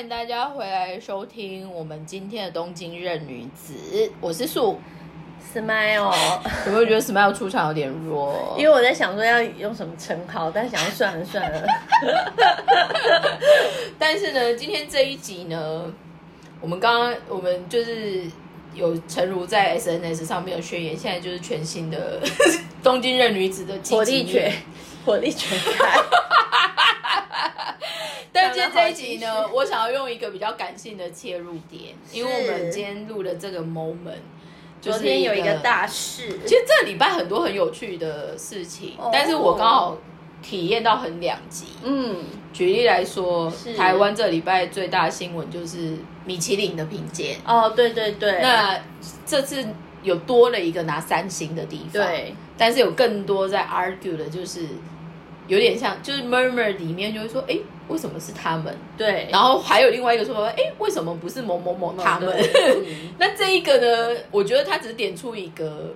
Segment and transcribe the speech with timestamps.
[0.00, 4.80] 欢迎大家回来收听我们今天的东京任女子，我是素。
[5.54, 6.10] Smile，
[6.64, 8.56] 有没有觉得 Smile 出场有点弱？
[8.56, 11.66] 因为我在想说要用什么称号，但想要算了算了，
[14.00, 15.92] 但是呢，今天这一集呢，
[16.62, 18.24] 我们刚刚我们就是
[18.72, 22.18] 有诚如在 SNS 上面有宣言，现在就是全新的
[22.82, 24.50] 东京任女子的火力全
[25.04, 26.00] 火力全开。
[28.32, 34.22] 但今天这一集呢，我想要用一个比较感性的切入点，因为我们今天录的这个 moment，
[34.80, 39.98] 昨天有一个大事，其实这礼拜很多很有趣的事情，哦但是我刚好
[40.40, 41.66] 体验到很两极。
[41.82, 42.16] 嗯，
[42.52, 48.80] 举例来说，台湾这礼拜最大的新闻就是米其林的评鉴，哦，对对对，那
[49.26, 49.66] 这次
[50.02, 52.34] 有多了一个拿三星的地方，，对。
[52.56, 54.66] 但是有更多在 argue 的，就是
[55.46, 57.58] 有点像，就是 murmur 里面就会说，哎，
[57.90, 58.74] 为什么是他们？
[58.96, 62.34] 对，然后还有另外一个说法，哎，为什么不是某某某他们？
[63.18, 65.92] 那这一个呢，我觉得他只点出一个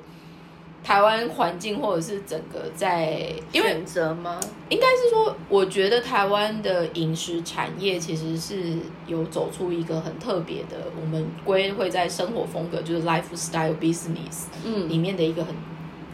[0.82, 4.38] 台湾环境，或者是整个在，选择吗？
[4.68, 8.76] 应该是说，我觉得台湾的饮食产业其实是
[9.06, 15.54] 有走出一个很特别的，我们归会在生活风格，就是 lifestyle business 嗯里嗯，面的一个很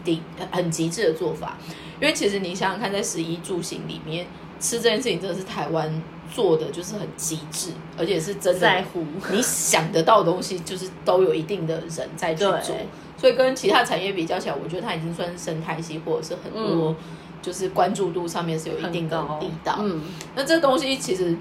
[0.05, 1.57] 顶很极致的做法。
[1.99, 4.25] 因为其实你想想看，在食衣住行里面，
[4.61, 6.01] 吃这件事情真的是台湾
[6.33, 12.59] 做的就是很极致，而且是真的在乎，你想得到的东西，就是都有一定的人在去做，
[13.17, 16.95] 所以跟其他产业比较起来，我觉得它已经算是生态系，或者是很多嗯
[17.41, 19.77] 就是关注度上面是有一定的很高力道。
[19.79, 19.99] 嗯，
[20.35, 21.35] 那这东西其实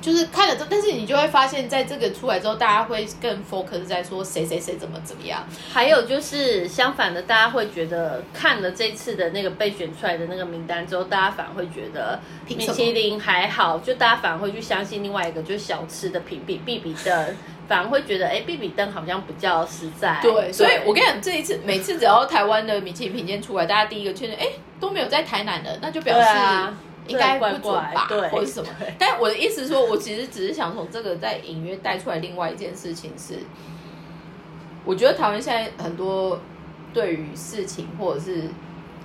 [0.00, 5.44] 就是看了之后，但是你就会发现，在这个出来之后，大家会更 focus 在说谁谁谁怎么怎么样。
[5.72, 20.18] 还有就是相反的，大家会觉得看了这次的那个被选出来的那个名单之后，大家反而会觉得米其林还好，就大家反而会去相信另外一个就是小吃的评比必比登，反而会觉得哎，比比登好像比较实在。
[20.22, 24.46] 对，所以我跟你讲，这一次每次只要台湾的米其林评鉴出来，大家第一个确认，哎，
[24.78, 26.76] 都没有在台南的，那就表示啊，
[27.08, 28.68] 应该不怪准吧，怪对，或者是什么。
[28.98, 33.40] 但我的意思是说，我其实只是想从这个在隐约带出来另外一件事情是，
[34.84, 36.40] 我觉得台湾现在很多
[36.92, 38.44] 对于事情或者是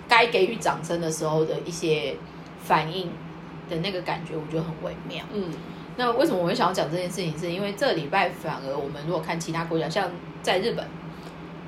[0.07, 2.15] 该给予掌声的时候的一些
[2.63, 3.09] 反应
[3.69, 5.23] 的那个感觉，我觉得很微妙。
[5.33, 5.51] 嗯，
[5.97, 7.37] 那为什么我会想要讲这件事情？
[7.37, 10.09] 是因为这礼拜反而我们如果看其他国家，像
[10.41, 10.85] 在日本，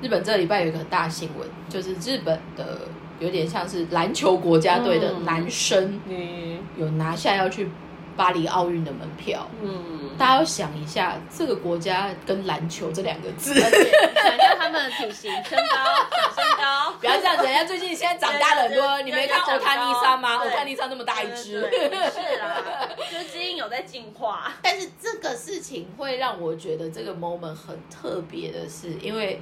[0.02, 2.80] 日本这礼拜有一个很大新闻，就是日本的
[3.20, 7.68] 有点像是篮球国家队的嗯男生嗯有拿下要去
[8.16, 9.48] 巴黎奥运的门票。
[9.60, 13.90] 嗯，大家要想一下，这个国家跟篮球这两个字，而且
[14.22, 19.02] 想一下他们的体型、身高、长身高， 不要这样子，人家最近现在长大了很多。
[19.02, 20.36] 你没看欧塔尼莎吗？
[20.36, 21.60] 欧对塔尼莎那么大一只。
[21.60, 22.62] 是啦，
[23.10, 24.52] 就是基因有在进化。
[24.62, 29.40] 但是这个事情会让我觉得这个 moment 很特别的是，因为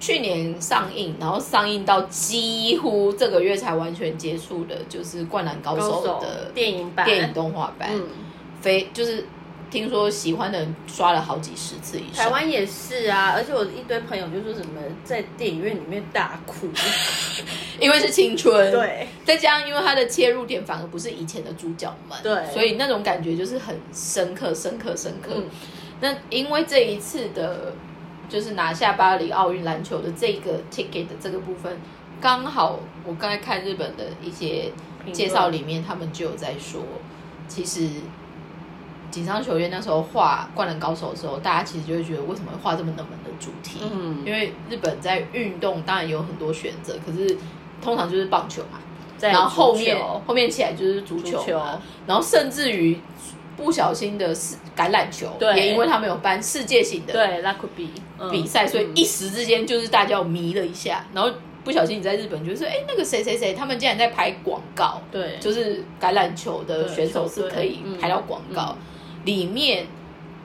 [0.00, 8.08] 去年上映，然后上映到几乎这个月才完全结束的，就是《灌篮高手》的电影版，电影动画版，嗯，
[8.62, 9.26] 非就是
[9.70, 12.24] 听说喜欢的人刷了好几十次以上。
[12.24, 16.68] 台湾也是啊，而且我一堆朋友就说什么在电影院里面大哭，
[17.78, 22.52] 因为是青春，，对，再加上因为它的切入点反而不是以前的主角们，对。
[22.52, 25.32] 所以那种感觉就是很深刻、深刻、深刻。
[25.36, 25.44] 嗯。
[26.00, 27.74] 那因为这一次的，
[28.30, 31.76] 就是拿下巴黎奥运篮球的这个 ticket 的这个部分，
[32.20, 34.70] 刚好我刚才看日本的一些
[35.12, 36.80] 介绍里面，他们就有在说，
[37.48, 37.88] 其实
[39.10, 43.80] 锦上球员那时候画《灌篮高手》的时候，大家其实就会觉得为什么会画这么冷门的主题？
[43.82, 44.22] 嗯。
[44.24, 47.36] 因为日本在运动当然有很多选择，可是
[47.82, 48.78] 通常就是棒球嘛，
[49.20, 51.60] 然后后面后面起来就是足球，足球。
[52.06, 52.96] 然后甚至于
[53.62, 55.54] 不小心的是橄榄球，对。
[55.54, 57.90] 也因为他们有办世界性的对拉库比
[58.30, 61.30] 比赛，所以一时之间就是大家有迷了一下，然后
[61.62, 65.36] 不小心你在日本就是哎那个谁谁谁，他们竟然在拍广告，对。
[65.38, 68.76] 就是橄榄球的选手是可以嗯拍到广告，
[69.24, 69.86] 里面。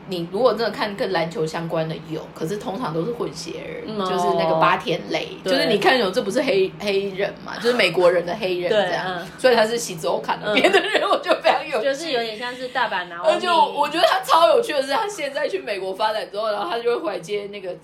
[0.07, 9.27] 你如果真的看跟篮球相关的有，可是通常都是混血儿，嗯就是那个哦八田雷，就是你看有这不是黑黑人嘛，就是美国人的黑人这样，嗯。
[9.39, 17.75] 所以他是喜欧卡的别的人，我觉得非常有趣，就是有点像是大阪拿而且我我觉得他超有趣的是，他现在去美国发展之后，然后他就会回来接那个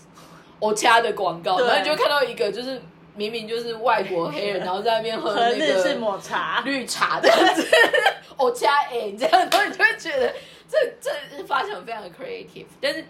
[0.60, 2.82] 我掐的广告，然后你就看到一个就是
[3.16, 7.68] 明明就是外国黑人，然后在那边喝和那个抹茶，绿 茶这样子，
[8.38, 10.34] 欧恰哎这样，然后你就会觉得
[10.70, 13.04] 这这发想非常的 creative，但是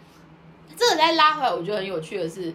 [0.76, 2.54] 这个再拉回来，我觉得很有趣的是，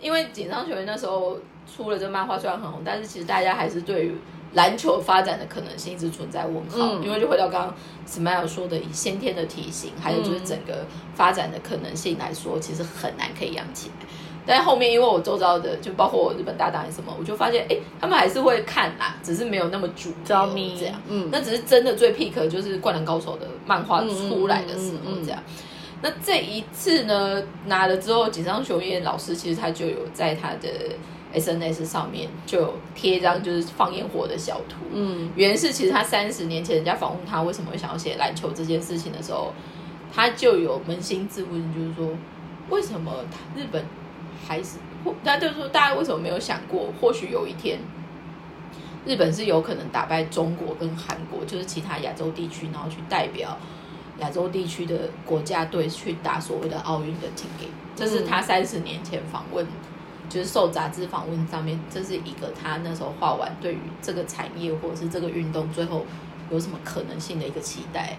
[0.00, 1.38] 因为锦上学院那时候
[1.76, 4.14] 出了这漫画虽然很红，但是其实大家还是对于
[4.58, 7.74] 篮球发展的可能性一直存在问号，嗯因为就回到刚刚
[8.04, 10.84] Smile 说的，以先天的体型，还有就是整个
[11.14, 14.06] 发展的可能性来说，其实很难可以养起来。
[14.44, 20.94] 但后面因为我周遭的，就包括我日本搭档什么，我就发现，哎，他们还是会看啦，只是没有那么主着迷这样。
[21.08, 25.38] 嗯那只是真的最 peak 就是《灌篮高手》的漫画出来的时候这样。
[26.00, 30.68] 那这一次呢，拿了之后，井上雄彦老师其实他就有在他的
[31.34, 34.76] SNS 上面就有贴一张就是放烟火的小图。
[34.92, 39.52] 嗯原因是其实他三十年前人家访问他为什么会想要写篮球这件事情的时候，
[40.12, 42.16] 他就有扪心自问，就是说
[42.70, 43.84] 为什么他日本
[44.46, 47.78] 还是或他就是说大家为什么没有想过，或许有一天
[49.04, 53.56] 日本是有可能打败中国跟韩国，就是其他亚洲地区，然后去代表
[54.20, 57.68] 亚洲地区的国家队去打所谓的奥运的 ticket。
[57.94, 59.66] 这是他三十年前访问。
[60.28, 66.04] 就是受杂志访问上面，这是一个他那时候画完对于这个产业或者是这个运动最后
[66.50, 68.16] 有什么可能性的一个期待。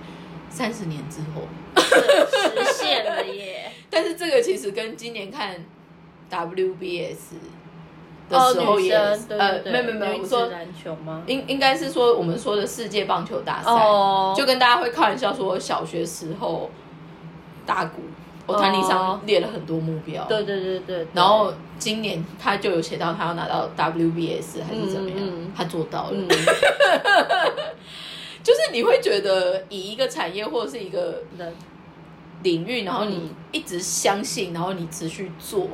[0.51, 1.43] 三十年之后，
[1.77, 3.71] 实现了耶！
[3.87, 5.55] 但是这个其实跟今年看
[6.27, 7.33] WBS
[8.27, 11.21] 的哦，时候也、呃，没有没有没有，我说篮球吗？
[11.27, 16.71] 应应该是说我们说的世界棒球大赛，哦，就跟大家会开玩笑说小学时候
[17.63, 18.01] 打鼓，
[18.49, 21.07] 我团体上列了很多目标，对对对对，对。
[21.13, 25.19] 然后今年他就有写到他要拿到 WBS 还是怎么样，
[25.55, 26.13] 他做到了。
[26.13, 26.27] 嗯，
[28.43, 31.53] 就是你会觉得以一个产业或者是一个的
[32.43, 35.67] 领域，然后你一直相信，然后你持续做，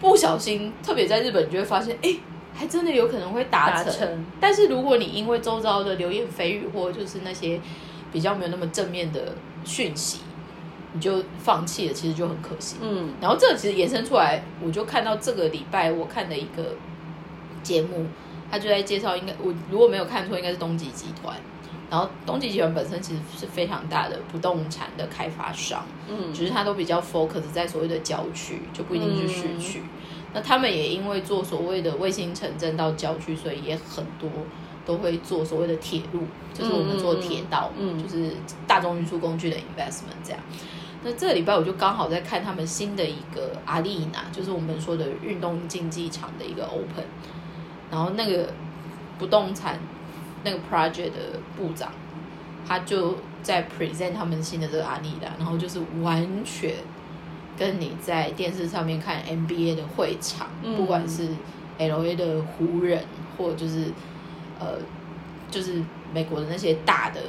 [0.00, 2.16] 不小心，特别在日本，你就会发现，哎，
[2.54, 3.92] 还真的有可能会达成。
[3.92, 4.24] 成。
[4.40, 7.60] 但是如果你因为周遭的流言蜚语，或就是那些
[8.12, 9.34] 比较没有那么正面的
[9.64, 10.20] 讯息，
[10.96, 12.76] 你就放弃了，其实就很可惜。
[12.80, 16.74] 嗯然后这个其实延伸出来，我就看到这个礼拜我看的一个
[17.62, 18.06] 节目，
[18.50, 21.36] 他就在介绍，应该我如果没有看错，应该是东极集团。
[21.88, 29.82] 然后东极集团本身其实是非常大的不动产的开发商，嗯只是它都比较 focus 在所谓的郊区，就不一定是市区。
[30.34, 34.28] 那他们也因为做所谓的卫星城镇到郊区，所以也很多
[34.84, 36.22] 都会做所谓的铁路，
[36.52, 38.32] 就是我们做铁道，嗯就是
[38.66, 40.40] 大众运输工具的 investment 这样。
[41.08, 47.04] 那这个礼拜我就刚好在看他们新的一个阿丽娜，就是我们说的运动竞技场的一个 open，
[47.92, 48.52] 然后那个
[49.16, 49.78] 不动产
[50.42, 51.92] 那个 project 的部长，
[52.66, 56.74] 他就在 present 他们新的这个阿丽娜，然后就是完全
[57.56, 61.28] 跟你在电视上面看 NBA 的会场，嗯不管是
[61.78, 63.04] LA 的湖人，
[63.38, 63.92] 或者就是
[64.58, 64.78] 呃，
[65.52, 65.80] 就是
[66.12, 67.20] 美国的那些大的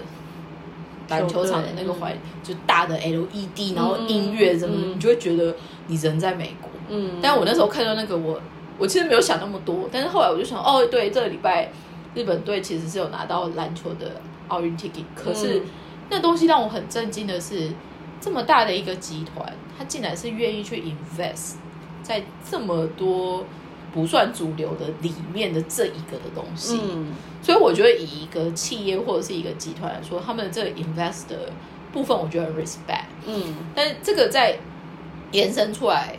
[1.10, 5.56] 篮球场的那个环，就大的 LED，然后音乐什么你就会觉得
[5.88, 6.70] 你人在美国。
[6.90, 8.40] 嗯，但我那时候看到那个，我
[8.78, 11.70] 我其实没有想那么多，但是后来我就想，哦，对，这个礼拜
[12.16, 15.62] 日本队其实是有拿到篮球的奥运 ticket，可是、嗯。
[16.10, 17.70] 那东西让我很震惊的是，
[18.22, 21.56] 这么大的一个集团，他竟然是愿意去 invest
[22.02, 23.44] 在这么多
[23.98, 27.08] 不算主流的里面的这一个的东西，嗯。
[27.42, 31.52] 所以我觉得以一个企业或者是一个集团来说，他们的这个 invest 的
[31.92, 33.06] 部分，我觉得很 respect。
[33.26, 33.56] 嗯。
[33.74, 34.60] 但是这个在
[35.32, 36.16] 延伸出来，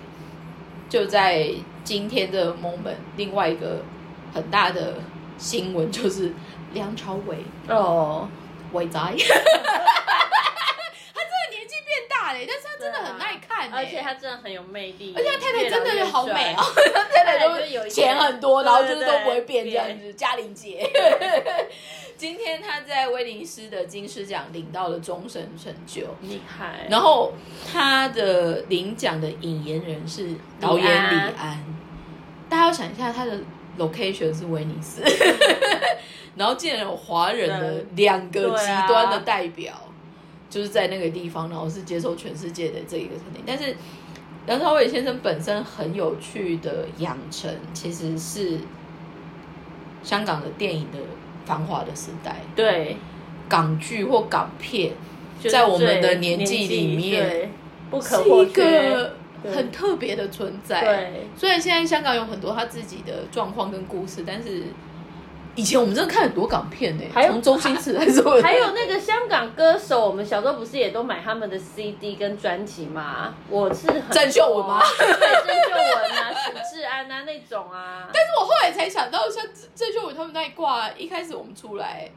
[0.89, 1.49] 就在
[1.85, 3.83] 今天的 moment，另外一个
[4.35, 4.95] 很大的
[5.39, 6.33] 新闻就是
[6.75, 8.29] 梁朝伟哦，
[8.73, 8.99] 伟仔，
[12.47, 16.83] 但是他真的很爱看、欸，而且他真的很有魅力，而且他太太真的越老越好美哦，帅。
[16.95, 20.13] 他太太就有钱很多，然后就是都不会变这样子。
[20.15, 20.91] 嘉玲姐，
[22.17, 26.03] 今天他在威尼斯的金狮奖领到了终身成就。
[26.23, 27.33] 厉害，然后
[27.71, 31.65] 他的领奖的引言人是导演李安，
[32.49, 33.39] 大家要想一下，他的
[33.79, 35.03] location 是威尼斯，
[36.35, 39.73] 然后竟然有华人的两个极端的代表，
[40.51, 43.43] 就是在那个地方，然后是接受全世界的这一个肯定。
[43.47, 43.77] 但是
[44.47, 48.59] 梁朝伟先生本身很有趣的养成，其实是
[50.03, 50.99] 香港的电影的
[51.45, 52.97] 繁华的时代，对，
[53.49, 54.93] 港剧或港片。
[55.49, 57.49] 在我们的年纪里面
[57.91, 59.09] 不可或缺，
[59.45, 60.81] 很特别的存在。
[60.83, 64.65] 对，虽然现在香港有很多他自己的状况跟故事，但是
[65.59, 73.35] 以前我们真的看很多港片呢、还有从周星驰还是还有那个香港歌手，我们小时候不是也都买他们的 CD 跟专辑吗？
[73.51, 78.09] 我是郑秀文吗对，郑秀文啊，许志安啊那种啊。
[78.15, 82.09] 但是我后来才想到，像郑秀文他们那一挂，一开始我们出来，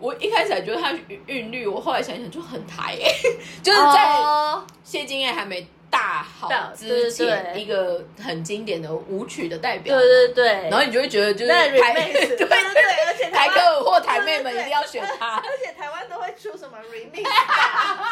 [0.00, 3.12] 我一开始还觉得他韵韵律，我后来想想就很台哎、
[3.62, 15.36] 就是在哦谢金燕还没大好大之前一个很经典的舞曲的代表，对对对，然后你就会觉得就是台 remix， 对对对对，而且台湾哥或台妹们一定要选他。
[15.36, 17.32] 而且台湾都会出什么 remix 版，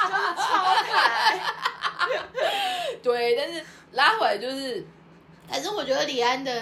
[0.09, 1.41] 就是超可爱。
[3.03, 4.85] 对，但是拉回来就是，
[5.49, 6.53] 反正我觉得李安的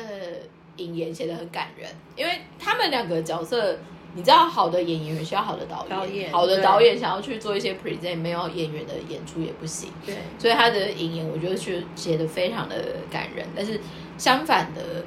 [0.77, 3.77] 引言写的很感人，因为他们两个角色，
[4.19, 9.93] 你知道，好的演员需要好的导演，导演好的导演想要去做一些 present，没有演员的演出也不行。
[10.05, 12.75] 对，所以他的引言，我觉得是写的非常的
[13.09, 13.47] 感人。
[13.55, 13.81] 但是
[14.19, 15.05] 相反的，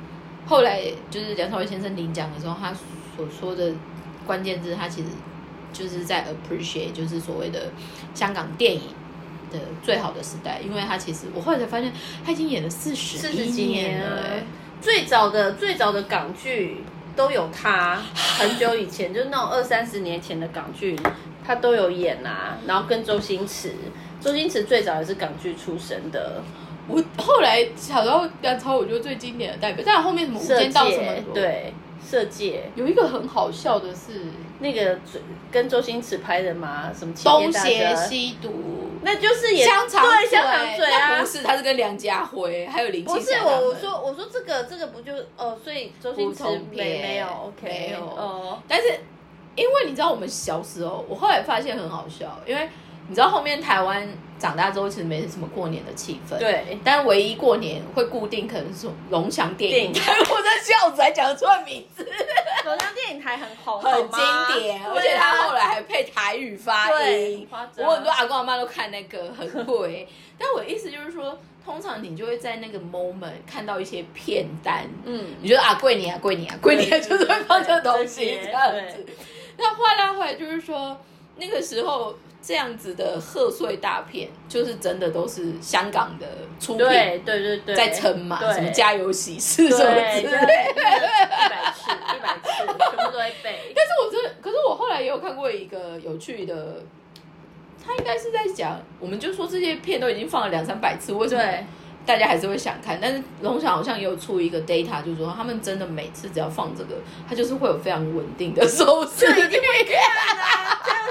[0.48, 2.74] 后来就是梁朝伟先生领奖的时候，他
[3.18, 3.74] 所说的
[4.26, 5.10] 关键字，他其实
[5.74, 7.70] 就是在 appreciate，就是所谓的
[8.16, 8.82] 香港电影
[9.52, 11.92] 的最好的时代，因为他其实我后来才发现，
[12.24, 14.44] 他已经演了四十四十几年了、年了欸。
[14.80, 16.78] 最早的最早的港剧
[17.16, 18.02] 都有他，
[18.40, 20.98] 很久以前，就那种二三十年前的港剧，
[21.46, 22.58] 他都有演啊。
[22.66, 23.74] 然后跟周星驰，
[24.20, 26.42] 周星驰最早也是港剧出身的，
[26.88, 31.74] 我后来想到梁朝伟，我觉得最经典的代表，但后面什么《无间道》什么戒，对，
[32.12, 32.70] 色戒。
[32.76, 34.26] 有一个很好笑的是
[34.60, 38.52] 那个最跟周星驰拍的嘛，什么东邪西毒。
[39.04, 41.16] 那就是也香肠对香肠嘴啊。
[41.16, 43.54] 那不，是，他是跟梁家辉还有林青不是霞他们。
[43.54, 47.02] 我我说我说这个这个不就哦，所以周星驰没片。
[47.02, 48.06] 没有 OK 没有。
[48.06, 48.88] 哦，但是
[49.56, 52.70] 因为你知道我们小时候，我后来发现很好笑，因为
[53.12, 54.08] 你知道后面台湾
[54.40, 56.40] 长大之后其实没什么过年的气氛，。
[56.40, 59.92] 对，但唯一过年会固定，可能是龙翔电影。
[59.92, 62.10] 电台， 我在笑子还讲得出来名字，
[62.64, 70.08] 龙翔电影台很红，很经典，而对且他啊后来还配台语发对音，我很多阿公阿妈都看那个，很贵。
[70.40, 78.46] 但我的意思就是说，通常你就会在那个 moment 看到一些片单，嗯，你觉得啊，贵你啊，贵你啊，贵你啊， 就是会放这个东西对。
[78.46, 79.06] 这样子。
[79.58, 80.98] 那话拉回来，就是说
[81.42, 86.28] 那个时候这样子的贺岁大片，就是真的都是香港的
[86.60, 90.30] 出品对对对对，在撑嘛，什么家有喜事什么之类的。
[90.30, 93.74] 一百次一百次，全部都会背。
[93.76, 96.84] 但是我真的，可是我后来也有看过一个有趣的，
[97.84, 101.66] 他应该是在讲，我们就说这些片都已经放了两三百次，为什么对
[102.06, 102.98] 大家还是会想看？
[103.00, 106.96] 但是龙翔好像也有出一个 data，就是说他们真的每次只要放这个，
[107.28, 109.42] 他就是会有非常稳定的收视率。
[109.42, 111.11] 看啊，家有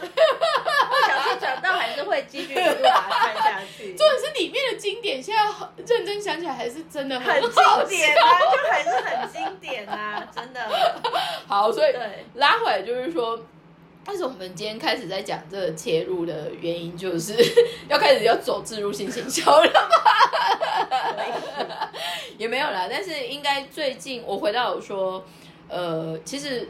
[0.00, 3.94] 小心转到，还是会继续一路把它看下去。
[3.96, 10.60] 重点是里面的经典，现在很认真想起来还是真的很好经典啊，就还是很经典啊，真的。
[11.46, 11.92] 好，所以
[12.34, 13.38] 拉回来就是说，
[14.04, 17.34] 但是我们今天开始在讲这个切入的原因，就是
[17.88, 19.80] 要开始要走自入性行销了吗？
[22.36, 25.24] 也没有啦，但是应该最近我回到有说，
[25.68, 26.68] 呃，其实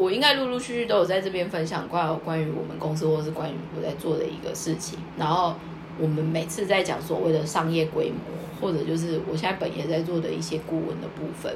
[0.00, 5.54] 我应该陆陆续续都有在这边分享关关于我们公司或是关于我在做的一个事情，然后
[5.98, 8.18] 我们每次在讲所谓的商业规模，
[8.58, 11.54] 或者就是我现在本业在做的一些顾问的部分，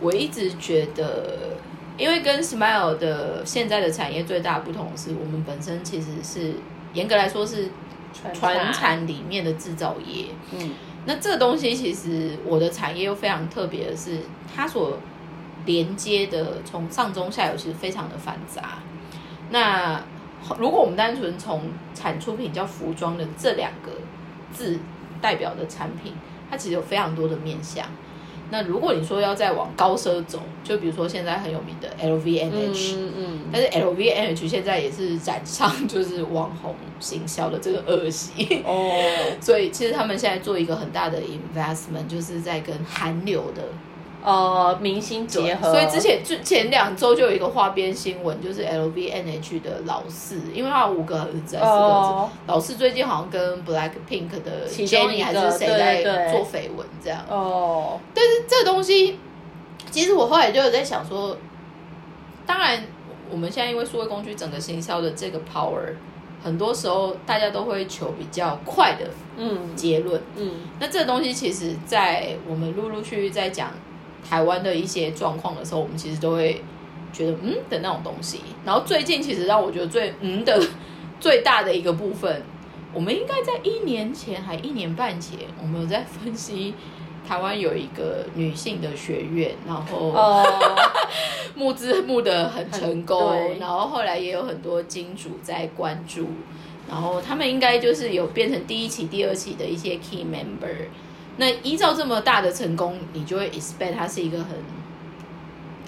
[0.00, 1.56] 我一直觉得，
[1.98, 6.54] 因为跟 Smile 的现在的产业最大的不同是，我们本身其实是
[6.94, 7.68] 严格来说是
[8.32, 10.26] 传产里面的制造业。
[10.56, 10.70] 嗯，
[11.04, 14.18] 那这个东西其实我的产业又非常特别的是，
[14.54, 14.96] 它所
[15.66, 18.78] 连接的从上中下游其实非常的繁杂。
[19.50, 20.02] 那
[20.58, 21.62] 如果我们单纯从
[21.94, 23.92] 产出品叫服装的这两个
[24.52, 24.78] 字
[25.20, 26.12] 代表的产品，
[26.50, 27.84] 它其实有非常多的面向。
[28.52, 38.90] 那如果你说要再往高奢走，就比如说现在很有名的 LVMH，、嗯嗯，但是 LVMH 现在也是染上就是网红行销的这个恶习，哦
[39.40, 43.62] 所以其实他们现在做一个很大的 investment，就是在跟韩流的
[44.22, 57.24] 呃，明星结合，所以之前就前两周就有一个花边新闻，就是 L V N H 的老四，因为他有五个儿子还是四个儿子，哦老四最近好像跟 Blackpink 的其中一 Jennie 还是谁在做绯闻这样。
[57.30, 59.18] 哦，但是这个东西，
[59.90, 61.36] 其实我后来就有在想说，
[62.44, 62.84] 当然
[63.30, 65.94] 我们现在因为数位工具整个行销的这个 power，
[66.44, 69.08] 很多时候大家都会求比较快的
[69.38, 69.74] 嗯。
[69.74, 70.20] 结论。
[70.36, 70.56] 嗯。
[70.78, 73.70] 那这个东西其实，在我们陆陆续续在讲
[74.28, 76.62] 台湾的一些状况的时候，我们其实都会
[77.12, 78.40] 觉得嗯的那种东西。
[78.64, 80.60] 然后最近其实让我觉得最嗯的
[81.18, 82.42] 最大的一个部分，
[82.92, 86.74] 我们应该在一年前还一年半前，我们有在分析
[87.28, 90.44] 台湾有一个女性的学院，然后哦，
[91.54, 96.28] 募资募得很成功很，然后后来也有很多金主在关注，
[96.88, 100.86] 然后他们应该就是有变成第一期、第二期的一些 key member。
[101.36, 104.48] 那依照这么大的成功，你就会 expect 它是一个很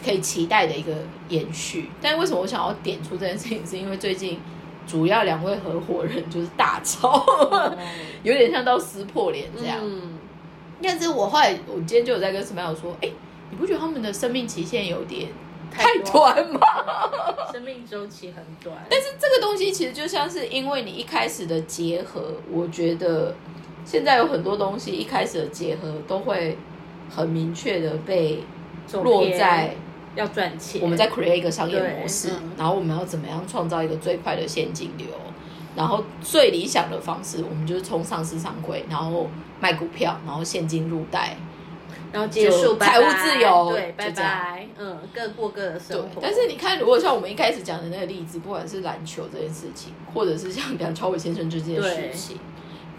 [0.05, 0.93] 可以期待的一个
[1.29, 1.91] 延续。
[2.01, 4.41] 但为什么我想要点出这件事情，是因为最近
[4.87, 7.25] 主要两位合伙人就是大吵，
[8.23, 9.79] 有点像到撕破脸这样。
[9.83, 10.19] 嗯，
[10.83, 13.09] 但是我后来，我今天就有在跟 Smile 说，哎、
[13.51, 15.29] 你不觉得他们的生命期限有点
[15.71, 16.61] 太短吗？
[17.53, 23.35] 生命周期很短，但是这个东西其实就像是因为你一开始的结合，我觉得
[23.85, 26.57] 现在有很多东西一开始的结合都会
[27.11, 28.43] 很明确的被
[28.93, 29.75] 落在
[30.15, 35.07] 要赚钱，我们在 create 一个商业模式然后我们要怎么样创造一个最快的现金流，
[35.77, 39.29] 然后最理想的方式，我们就是冲上市上柜，然后
[39.61, 41.37] 卖股票，然后现金入袋。
[42.13, 52.37] 然后结束，就财务自由对，拜拜，嗯，各过各的生活。，但是你看，如果像我们一开始讲的那个例子，不管是篮球这件事情，或者是像梁朝伟先生这件事情，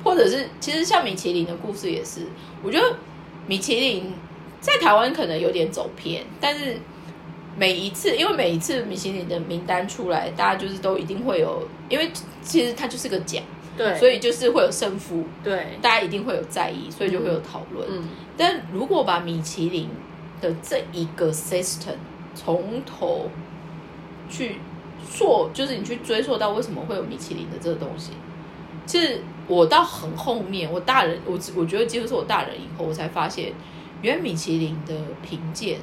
[0.03, 2.27] 或者是其实像米其林的故事也是，
[2.62, 2.95] 我觉得
[3.48, 4.13] 米其林
[4.60, 6.77] 在台湾可能有点走偏，但是
[7.57, 13.43] 每一次，因为每一次米其林的名单出来，大家就是都一定会有，因为其实它就是个奖，
[13.77, 17.88] 对，所以就是会有胜负，对，大家一定会有在意，所以就会有讨论。
[17.89, 18.03] 嗯，
[18.36, 19.89] 但如果把米其林
[20.41, 21.95] 的这一个 system
[22.33, 23.29] 从头
[24.29, 24.55] 去
[25.15, 28.12] 做，就是你去追溯到为什么会有米其林的这个东西，
[28.86, 33.54] 其实我到很后面，我大人，我我觉得几乎是我大人以后，我才发现，
[34.02, 35.80] 原来米其林的评鉴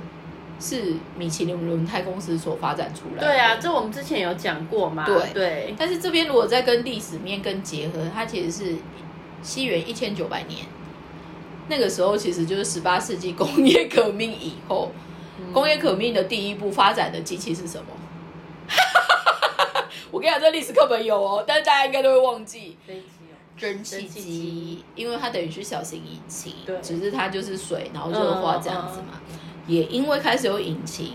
[0.61, 3.27] 是米其林轮胎公司所发展出来的。
[3.27, 8.77] 对啊，这我们之前有讲过嘛，对对，但是这边如果再跟历史面更结合，它其实是
[9.43, 10.67] 西元一千九百年，
[11.69, 14.93] 那个时候其实就是十八世纪 工业革命以后，
[15.53, 17.87] 工业革命的第一步发展的机器是什么？
[20.11, 22.77] 我跟你讲，这历史课本有哦，但是大家应该都会忘记。
[22.87, 26.79] 飞机哦，蒸汽机机，因为它等于是小型引擎，对。
[26.81, 29.21] 只是它就是水，然后热化这样子嘛。
[29.67, 31.13] 也因为开始有引擎，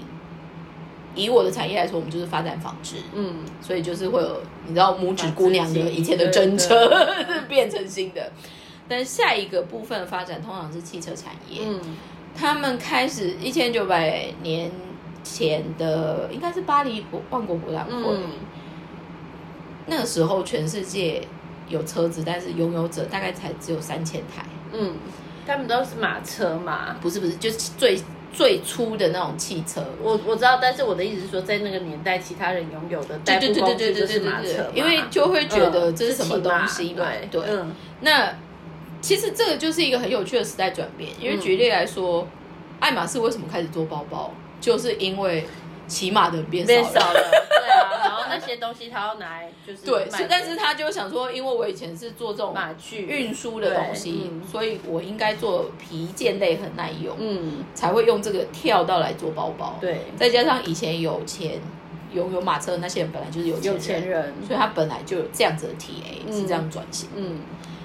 [1.14, 7.06] 以我的产业来说，我们就是发展纺织，嗯，所以就是会有你知道拇指姑娘的以前的真对车
[7.50, 8.32] 变成新的。
[8.88, 11.82] 但下一个部分的发展通常是汽车产业，嗯，
[12.36, 14.72] 他们开始一千九百年
[15.24, 18.24] 前的应该是巴黎博万国博览会，嗯
[19.88, 21.22] 那个时候全世界
[21.68, 24.96] 有车子，但是拥有者大概才只有三千台，嗯，
[25.46, 26.96] 他们都是马车嘛。
[27.01, 28.00] 不是不是，就是最
[28.33, 29.83] 最初的那种汽车。
[30.01, 38.33] 我我知道，但是我的意思是说，在那个年代，其他人拥有的代步对对对工具就对对对对是马车因为就会觉得嗯这是什么东西嘛对嗯那
[39.01, 42.27] 其实这个就是一个很有趣的时代转变，因为嗯举例来说，
[42.79, 45.46] 爱马仕为什么开始做包包，就是因为
[45.88, 46.81] 骑马的人变少了。
[46.81, 48.04] 变少了，对
[48.39, 61.59] 那些东西他要拿来就是对，是，但是他就想说，因为我以前是做这种马具运输的东西，嗯所以我应该做皮件类很耐用，嗯，才会用这个跳到来做包包。，对，再加上以前有钱
[62.13, 67.09] 拥有马车的那些人本来就是有钱有钱人，所以他本来就有这样子的 TA、嗯是这样转型。
[67.15, 67.39] 嗯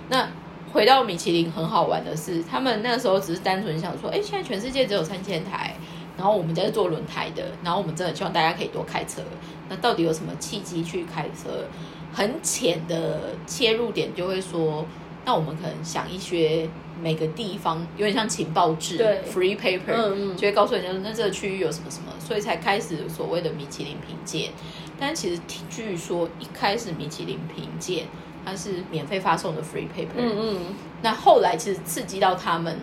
[0.08, 0.28] 那
[0.72, 5.74] 回到米其林，很好玩的是，他们那时候只是单纯想说，哎，现在全世界只有三千台，
[6.20, 9.22] 然后我们家是做轮胎的，然后我们真的希望大家可以多开车。
[9.70, 11.64] 那到底有什么契机去开车？
[12.12, 14.84] 很浅的切入点就会说，
[15.24, 16.68] 那我们可能想一些
[17.00, 24.50] 每个地方有点像情报制对，free paper，、嗯嗯就会告诉人家说，那这个区域有什么什么，所以才开始所谓的米其林评鉴。
[24.98, 28.04] 但其实据说一开始米其林评鉴
[28.44, 30.56] 它是免费发送的 free paper，嗯嗯，
[31.00, 32.76] 那后来其实刺激到他们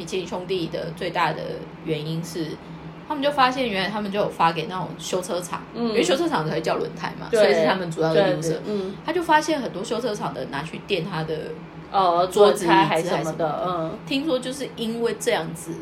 [0.00, 1.42] 米其林兄弟的最大的
[1.84, 2.46] 原因是，
[3.06, 8.56] 他们就发现原来他们就有发给那种修车厂，嗯因为修车厂才会叫轮胎嘛，所以是他们主要的对 user。
[8.64, 11.52] 嗯，他就发现很多修车厂的拿去垫他的，
[11.92, 15.72] 哦，桌子还椅子还是什么的，嗯，听说就是因为这样子，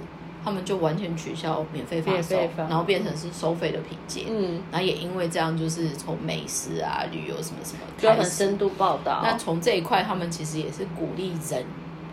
[0.44, 4.24] 他们就完全取消免费发送免费，发然后变成是收费的品鉴。
[4.28, 11.62] 嗯，然后也因为这样，就是从美食啊、旅游什么什么就开始，很深度报道，那从这一块，他们其实也是鼓励人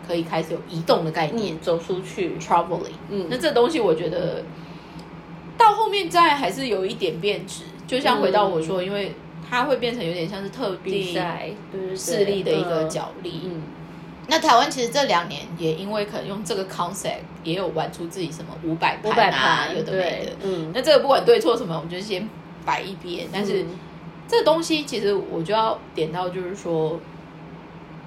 [0.06, 2.92] 可以开始有移动的概念、嗯，走出去，traveling。
[3.10, 4.42] 嗯那这东西我觉得
[5.58, 9.14] 到后面再还是有一点变质，就像回到我说，因为
[9.48, 13.42] 它会变成有点像是特比定势力的一个嗯角力。
[13.44, 13.62] 嗯，
[14.28, 22.28] 那台湾其实这两年也因为可能用这个 concept，也有玩出自己什么五百盘啊，有的没对的。，嗯，那这个不管对错什么，我们就先
[22.64, 23.26] 摆一边。
[23.32, 23.66] 但是嗯
[24.28, 26.98] 这东西其实我就要点到，就是说，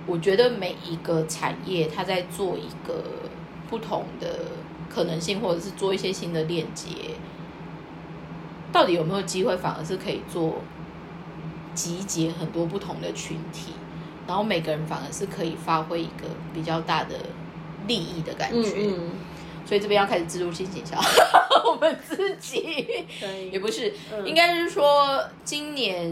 [0.09, 3.03] 我觉得每一个产业它在做一个
[3.69, 4.39] 不同的
[4.89, 6.87] 可能性，或者是做一些新的链接，
[8.71, 10.61] 到底有没有机会，反而是可以做
[11.75, 13.73] 集结很多不同的群体，
[14.27, 17.15] 然后每个人反而是可以发挥一个比较大的
[17.87, 18.71] 利益的感嗯觉。
[18.77, 19.11] 嗯，
[19.65, 20.97] 所以这边要开始自助性行销，
[21.69, 23.05] 我们自己，
[23.51, 26.11] 也不是，嗯应该是说今年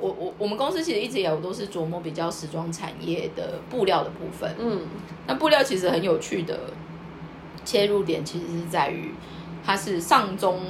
[0.00, 4.54] 我我我们公司其实一直以来我都是琢磨比较时装产业的布料的部分。
[4.58, 4.82] 嗯
[5.26, 6.58] 那布料其实很有趣的
[7.64, 9.12] 切入点，其实是在于
[9.64, 10.60] 它是上中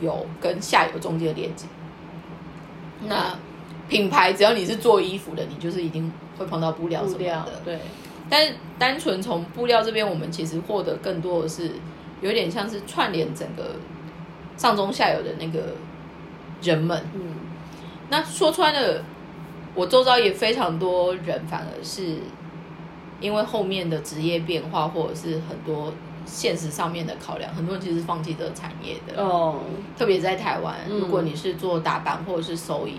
[0.00, 1.66] 游跟下游中间的连接。
[3.06, 3.36] 那
[3.88, 7.52] 品牌只要你是做衣服的，你就是一定会碰到布料什么布料的。
[7.64, 7.78] 对，
[8.28, 11.72] 但是单纯从布料这边，我们其实获得更多的是
[12.20, 13.76] 有点像是串联整个
[14.56, 15.74] 上中下游的那个
[16.62, 17.02] 人们。
[17.14, 17.20] 嗯
[18.10, 19.02] 那说穿了，
[19.74, 22.16] 我周遭也非常多人，反而是
[23.20, 25.92] 因为后面的职业变化，或者是很多
[26.26, 29.22] 现实上面的考量，很多人其实放弃这个产业的。
[29.22, 29.60] 哦，
[29.96, 32.96] 特别在台湾，嗯如果你是做打板或者是收银，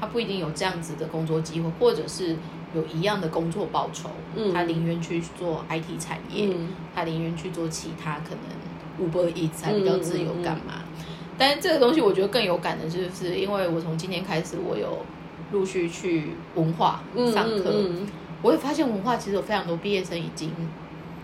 [0.00, 2.36] 他不一定有这样子的工作机会，或者是
[2.74, 8.48] 有一样的工作报酬，嗯他宁愿去做 IT 产业，嗯他宁愿去做其他可能
[8.98, 10.82] Uber Eats 还比较自由嗯干嘛。
[11.38, 15.04] 但是这个东西我觉得更有感的就是，因为我从今天开始，我有
[15.52, 18.06] 陆续去文化嗯上课，嗯
[18.42, 20.50] 我也发现文化其实有非常多毕业生已经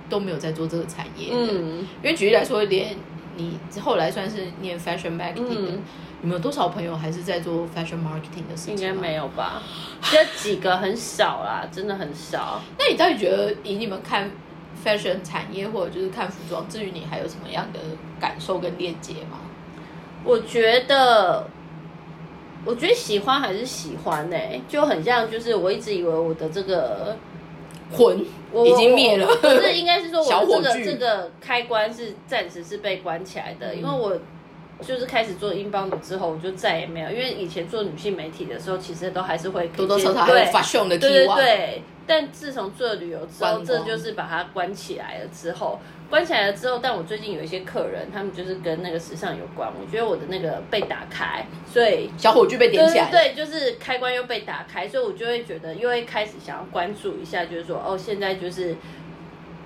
[0.09, 1.29] 都没有在做这个产业。
[1.33, 2.97] 嗯因为举例来说，连
[3.37, 5.83] 你后来算是念 fashion marketing 的，嗯
[6.23, 8.77] 你们有多少朋友还是在做 fashion marketing 的事情？
[8.77, 9.15] 应该没。
[9.15, 9.63] 有吧？
[10.03, 12.61] 这几个很少啦， 真的很少。
[12.79, 14.31] 那你到底觉得以你们看
[14.85, 17.81] fashion 产业，或者就是看服装，至于你还有什么样的
[18.21, 19.39] 感受跟链接吗？
[20.25, 21.45] 我觉得，
[22.65, 24.37] 我觉得喜欢还是喜欢呢、
[24.69, 27.17] 就很像，就是我一直以为我的这个
[27.93, 29.27] 魂我已经灭了。
[29.37, 33.79] 不是应该是说我的 这个这个开关是暂时是被关起来的，嗯。
[33.79, 34.19] 因为我。
[34.83, 45.79] 就是开始做英邦的之后，我就再也没有，因为以前做女性媒体的时候，其实都还是会多多少少还对有 fashion 的对对对，但自从做了旅游之后，这就是把它关起来了之后，
[46.11, 53.11] 关起来了之后，但我最近有一些客人，他们就是跟那个时尚有关，我觉得我的那个被打开，所以小火炬被点起来了。
[53.11, 58.75] 对就是开关又被打开，所以我就会觉得又会开始想要关注一下，就是说哦，现在就是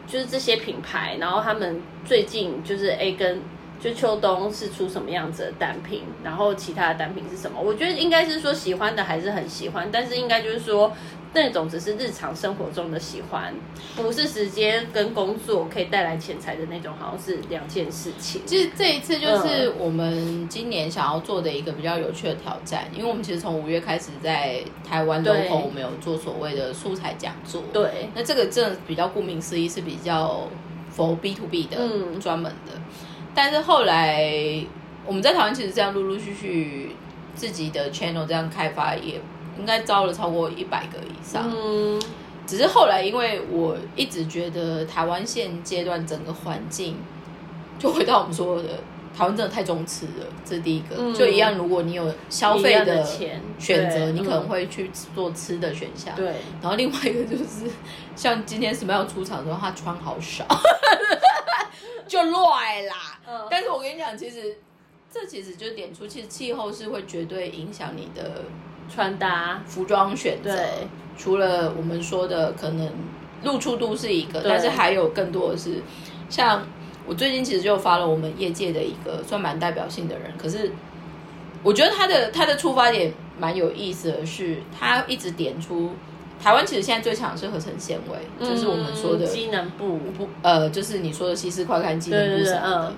[0.06, 3.40] 就是这些品牌，然后他们最近就是 A 跟。
[3.80, 7.60] 就秋冬是出什么样子的单品，然后其他的单品是什么？
[7.60, 10.90] 我觉得应该是说喜欢的还是很喜欢，但是应该就是说
[11.34, 13.52] 那种只是日常生活中的喜欢，
[13.96, 18.40] 不是时间跟工作可以带来钱财的那种，好像是两件事情。
[18.46, 30.48] 其实这一次就是我们今年想要做的一个比较有趣的挑战，因为我们其实从五月开始在台湾对 local 我们有做所谓的素材讲座，对，那这个真的比较顾名思义是比较
[30.96, 32.20] for B to B 的嗯。
[32.20, 32.72] 专门的，
[33.34, 34.64] 但是后来
[35.04, 36.96] 我们在台湾其实这样陆陆续续
[37.34, 39.20] 自己的 channel 这样开发，也
[39.58, 41.44] 应该招了超过一百个以上。
[41.46, 42.00] 嗯，
[42.46, 46.96] 只是后来因为我一直觉得台湾现阶段整个环境，
[47.78, 48.68] 就回到我们说的。
[49.16, 50.96] 台湾真的太重吃了，这是第一个。
[50.98, 56.12] 嗯就一样，如果你有消费的钱选择，你可能嗯会去做吃的选项。
[56.16, 57.70] 对，然后另外一个就是，
[58.16, 60.44] 像今天 Smile 出场的时候，他穿好少，
[62.08, 63.20] 就乱啦。
[63.24, 64.56] 嗯但是我跟你讲，其实
[65.08, 68.42] 这其实就点出，其实气候是会绝对影响你的
[68.88, 70.56] 穿搭，服装选择。
[71.16, 72.90] 除了我们说的可能
[73.44, 75.80] 露出度是一个，但是还有更多的是，
[76.28, 76.66] 像
[77.06, 80.72] 我最近其实就发了我们业界的一个算蛮代表性的人，可是
[81.62, 85.92] 我觉得他的他的出发点蛮有意思的是，他一直点出
[86.42, 92.88] 台湾其实现在最强的是合成纤维，就是我们说的嗯机能布，不呃，就是你说的西施快看机能布什么的。
[92.88, 92.96] 嗯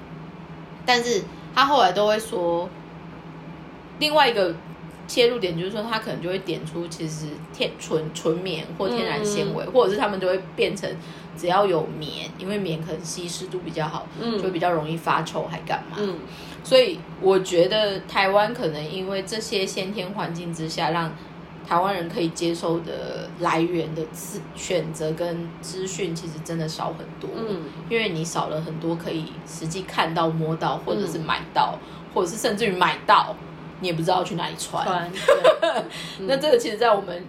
[0.87, 1.23] 但是
[1.53, 2.69] 他后来都会说，
[3.99, 4.55] 另外一个
[5.07, 10.91] 切入点就是说，他可能就会点出其实天纯纯棉或天然纤维，或者是他们就会变成
[11.37, 15.97] 只要有棉，因为棉可能吸湿度比较好，嗯就会比较容易发臭，还干嘛？
[15.99, 16.17] 嗯
[16.65, 21.15] 所以我觉得台湾可能因为这些先天环境之下，让
[21.65, 27.31] 台湾人可以接受的来源的资选择跟资讯，其实真的少很多。
[27.37, 31.79] 嗯，因为你少了很多可以实际看到、摸到，或者是买到，
[32.13, 33.37] 或者是甚至于买到，
[33.81, 35.11] 你也不知道去哪里穿。
[36.27, 37.25] 那这个其实，在我们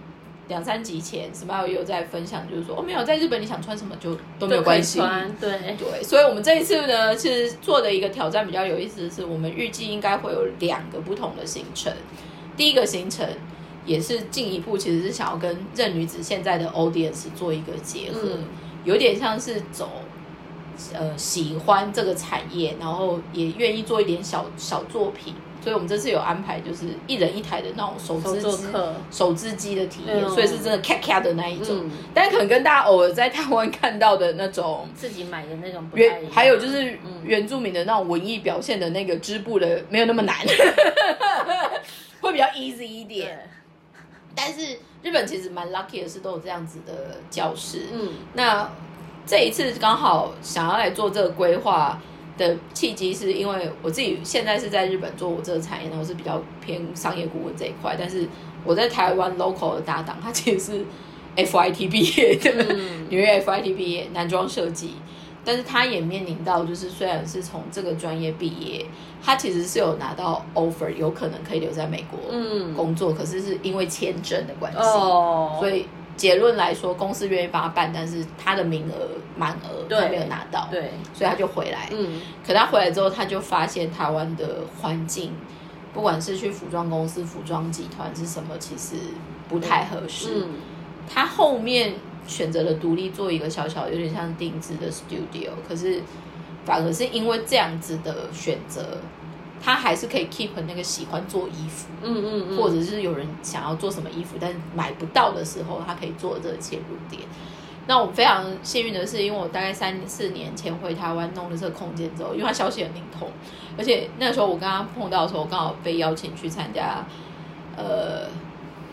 [0.48, 5.00] 两三集前，Smile 也有在分享，就是说哦，没有在日本你想穿什么就都没有关系。
[5.40, 11.92] 对，对，所以我们这一次呢，其实做的一个挑战比较有意思的是，我们预计应该会有两个不同的行程。
[12.56, 13.28] 第一个行程
[13.84, 18.44] 也是进一步，其实是想要跟任女子现在的 audience 做一个结合，嗯
[18.84, 19.90] 有点像是走
[20.94, 28.68] 呃喜欢这个产业，然后也愿意做一点小小作品，所以我们这次有安排就是一人一台的那种手手织机
[29.10, 31.76] 手织机的体验，嗯所以是真的咔咔的那一种。
[31.84, 36.30] 嗯但可能跟大家偶尔在台湾看到的那种自己买的那种不太一。
[36.30, 40.36] 还有就是嗯原住民的那种文艺表现的那个织布的没有那么难，
[42.20, 43.50] 会比较 easy 一对点。，
[44.34, 47.86] 但是日本其实蛮 lucky 的是都有这样子的教室。
[47.92, 48.68] 嗯那
[49.26, 52.00] 这一次刚好想要来做这个规划
[52.38, 58.26] 的契机，是因为我自己现在是在日本做我这个产业，然后是比较偏商业顾问这一块，但是
[58.64, 60.84] 我在台湾 local 的搭档，他其实是
[61.36, 63.06] FIT 毕业的，嗯。
[63.10, 64.94] 纽约 FIT 毕业，男装设计。
[65.44, 68.84] 但是他也面临到，就是虽然是从这个专业毕业，
[69.22, 72.74] 他其实是有拿到 offer，有可能可以留在美国嗯。
[72.74, 75.86] 工作，可是是因为签证的关系，哦，所以
[76.18, 81.88] 结论来说，公司愿意帮他办，但是他的名额满额对他没有拿到，对，所以他就回来。
[81.92, 85.32] 嗯可他回来之后，他就发现台湾的环境，
[85.94, 88.96] 不管是去服装公司、服装集团是什么，其实
[89.48, 90.44] 不太合适。
[90.44, 90.48] 嗯
[91.10, 91.94] 他后面
[92.26, 96.02] 选择了独立做一个小小有点像定制的 studio，可是
[96.66, 98.98] 反而是因为这样子的选择，
[99.62, 101.88] 他还是可以 keep 那个喜欢做衣服。
[102.02, 107.22] 嗯嗯嗯，或者是有人想要做什么衣服，但是买不到的时候，他可以做这个切入点。
[107.86, 113.26] 那我非常幸运的是，因为我大概三四年前回台湾弄了这个空间之后，因为他消息很灵通，
[113.78, 117.02] 而且那时候我跟他碰到的时候，我刚好被邀请去参加
[117.78, 118.28] 呃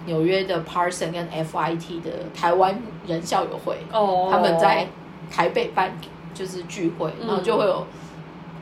[0.05, 4.87] 纽约的 Parson 跟 FIT 的台湾人校友会，哦，他们在
[5.29, 5.97] 台北办
[6.33, 7.85] 就是聚会，嗯然后就会有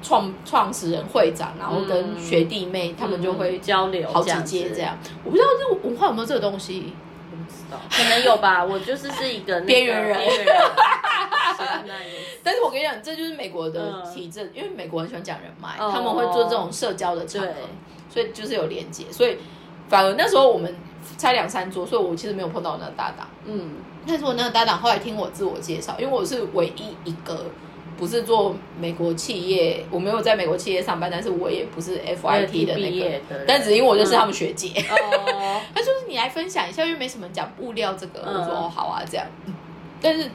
[0.03, 4.95] 创创始人会长，然后跟学弟妹，他们就会嗯交流好几届这样。
[5.23, 6.93] 我不知道这文化有没有这个东西，
[7.31, 8.61] 我不知道，可能有吧。
[8.65, 10.19] 我就是是一个那个边缘人。
[12.43, 14.13] 但是我跟你讲，这就是美国的嗯。
[14.13, 15.89] 体制，因为美国很喜欢讲人脉，哦。
[15.93, 17.53] 他们会做这种社交的场合，
[18.09, 19.05] 所以就是有连接。
[19.09, 19.37] 所以
[19.87, 20.75] 反而那时候我们
[21.17, 23.27] 拆两三桌，所以我其实没有碰到我那个搭档。
[23.45, 23.71] 嗯。
[24.05, 27.45] 但是我那个搭档后来听我自我介绍，因为我是唯一一个
[28.03, 34.67] 不是做美国企业，我没有在美国企业上班，但是我也不是 FIT 的那个但只因为我认识他们学姐。
[34.91, 39.25] 哦， 他就是你来分享一下，因为没什么人讲布料这个，嗯我说哦好啊这样。
[40.01, 40.29] 但是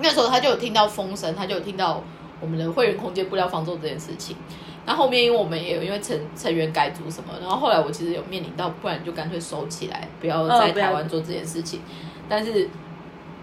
[0.00, 2.04] 那时候他就有听到风声，他就有听到
[2.42, 4.36] 我们的会员空间布料方舟这件事情。
[4.84, 11.80] 那后面因为我们也有因为成成员改组什么，然后后来我其实有面临到，不然就干脆收起来，不要在台湾做这件事情。
[12.28, 12.68] 但是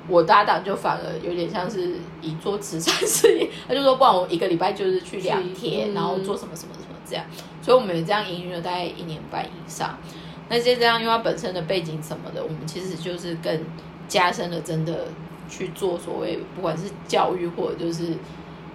[0.07, 7.25] 我搭档就反而有点像是以做慈善事业，他就说不然我一个礼拜就是去两天，然后做什么什么什么这样。
[7.61, 9.97] 所以我们也这样营运了大概一年半以上。
[10.47, 13.59] 那接这样，因为它本身的背景什么的，我们其实就是更
[14.07, 15.07] 加深了真的
[15.49, 18.13] 去做所谓不管是教育或者就是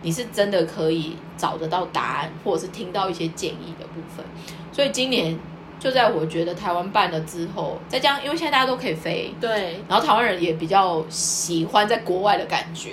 [0.02, 4.26] 你是真的可以找得到答案，或者是听到一些建议的部分。
[4.72, 5.38] 所以今年
[5.80, 12.90] 就在我觉得台湾办了之后，再加上因为现在大家都可以飞，对，然后台湾人也比较喜欢在国外的感觉，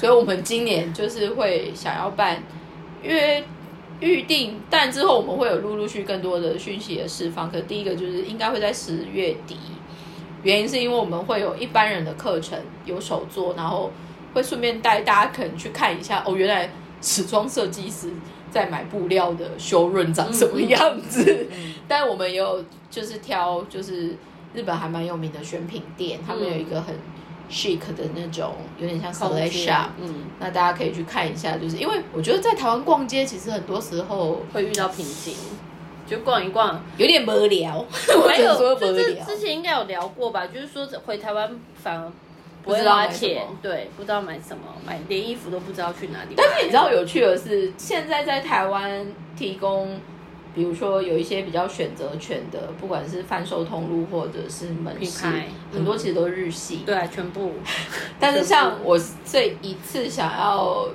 [0.00, 2.42] 所以我们今年就是会想要办
[3.04, 3.44] 因为
[4.00, 7.52] 预定，但之后我们会有陆陆续更多的讯息的释放。
[7.52, 9.58] 可第一个就是应该会在十月底，
[10.42, 13.92] 原因是因为我们会有一般人的课程有手作，然后
[14.32, 16.70] 会顺便带大家可能去看一下哦，原来
[17.02, 18.10] 时装设计师
[18.52, 21.48] 在买布料的修润长什么样子。
[21.50, 24.16] 嗯 但我们也有就是挑就是
[24.54, 26.94] 日本还蛮有名的选品店，他们有一个很
[27.50, 31.56] chic 的那种，有点像 select shop，嗯，那大家可以去看一下。
[31.56, 35.34] 就是因为我觉得在台湾逛街，其实很多时候会遇到瓶颈，
[36.06, 36.82] 就逛一逛。
[36.96, 37.84] 有点无聊，
[38.16, 39.16] 我还有 就是。
[39.26, 42.10] 之前应该有聊过吧，就是说回台湾反而
[42.62, 46.34] 不知道买什花钱么，对，不知道买什么，买连衣服都不知道去哪里。
[46.36, 50.00] 但是你知道有趣的是，现在在台湾提供，
[50.54, 55.26] 比如说有一些比较选择权的，不管是贩售通路或者是门市
[55.72, 56.82] 很多其实都是日系。
[56.86, 57.52] 对啊，全部。
[58.20, 60.86] 但是像我这一次想要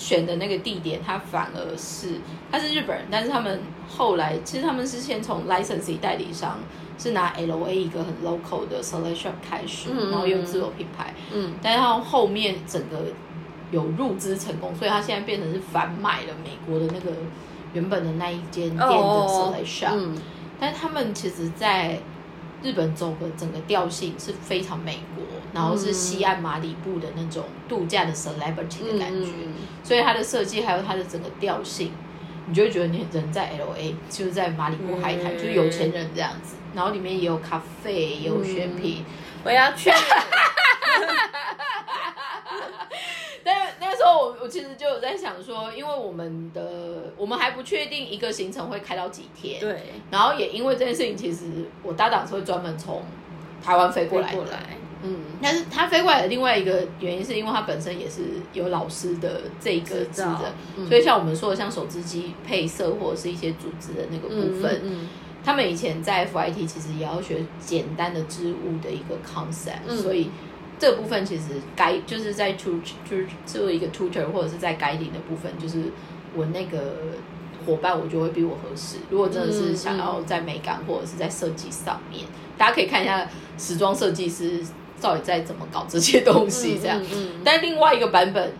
[0.00, 2.18] 选的那个地点，他反而是
[2.50, 6.58] 他是日本人，但是他们后来其实他们是先从 licensee 代理商
[6.98, 13.04] 是拿 LA 一个很 local 的 selection 开始，嗯然后用自有品牌，嗯，但是他后面整个
[13.70, 17.12] 有入资成功，所以他现在变成是反买了美国的那个
[17.74, 20.16] 原本的那一间店的哦 select shop，、嗯，
[20.58, 21.98] 但是他们其实在
[22.62, 31.92] 日本走的整个调性是非常美国，然后是西岸马里布的那种度假的 celebrity 的感觉，嗯所以它的设计还有它的整个调性，
[32.46, 36.56] 你就会觉得你人在 L A，就是在马里布海滩，嗯就是有钱人这样子。
[36.74, 39.04] 然后里面也有咖啡，也有选品。
[39.42, 39.90] 我要去。
[43.80, 49.78] 但那时时候我我其实就有在想说，因为我们的我们还不确定一个行程会开到几天，对，
[50.10, 51.44] 然后也因为这件事情，其实
[51.82, 53.02] 我搭档是会专门从
[53.62, 54.36] 台湾飞过来的。
[54.36, 58.22] 过来，嗯，但是他飞过来的另外一个原因，是因为他本身也是
[58.54, 65.08] 有老师的这个执照资的，嗯所以像我们说的，像手织机配色或者是一些组织的那个部分，嗯
[65.44, 70.30] 他们以前在 FIT 其实也要学简单的织物的一个 concept，、嗯所以
[70.80, 71.42] 这部分其实
[71.76, 75.92] 该就是在 tu 就是做一个 tutor 或者是在 guiding 的部分，就是
[76.34, 76.94] 我那个
[77.66, 78.96] 伙伴我就会比我合适。
[79.10, 82.24] 如果真的是想要在美感或者是在设计上面，
[82.56, 84.64] 大家可以看一下时装设计师
[85.00, 86.98] 到底在怎么搞这些东西这样。
[87.02, 88.50] 嗯嗯但另外一个版本，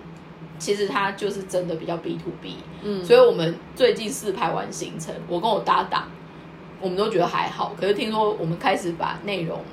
[0.59, 6.09] 其实它就是真的比较 B to B，嗯所以我们最近试拍完行程，我跟我搭档，
[6.83, 7.75] 我们都觉得还好。
[7.81, 9.65] 可是听说我们开始把内容释